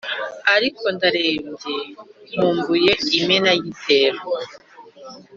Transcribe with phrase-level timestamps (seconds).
[0.55, 1.75] ariko ndarembye,
[2.33, 4.19] nkumbuye imenagitero